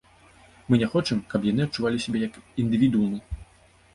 Мы 0.67 0.79
не 0.83 0.87
хочам, 0.93 1.19
каб 1.33 1.43
яны 1.51 1.61
адчувалі 1.67 2.01
сябе 2.05 2.21
як 2.27 2.39
індывідуумы. 2.63 3.19